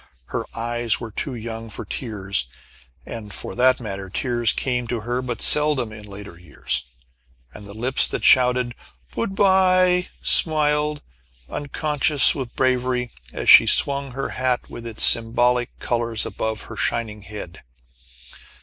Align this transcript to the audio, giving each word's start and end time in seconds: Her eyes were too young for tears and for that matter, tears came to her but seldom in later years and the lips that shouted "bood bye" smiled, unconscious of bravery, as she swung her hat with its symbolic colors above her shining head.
Her 0.33 0.47
eyes 0.55 0.99
were 0.99 1.11
too 1.11 1.35
young 1.35 1.69
for 1.69 1.85
tears 1.85 2.47
and 3.05 3.31
for 3.31 3.53
that 3.53 3.79
matter, 3.79 4.09
tears 4.09 4.51
came 4.51 4.87
to 4.87 5.01
her 5.01 5.21
but 5.21 5.43
seldom 5.43 5.91
in 5.91 6.07
later 6.07 6.39
years 6.39 6.85
and 7.53 7.67
the 7.67 7.75
lips 7.75 8.07
that 8.07 8.23
shouted 8.23 8.73
"bood 9.13 9.35
bye" 9.35 10.07
smiled, 10.23 11.03
unconscious 11.47 12.33
of 12.33 12.55
bravery, 12.55 13.11
as 13.31 13.47
she 13.47 13.67
swung 13.67 14.13
her 14.13 14.29
hat 14.29 14.71
with 14.71 14.87
its 14.87 15.03
symbolic 15.05 15.69
colors 15.77 16.25
above 16.25 16.63
her 16.63 16.75
shining 16.75 17.21
head. 17.21 17.61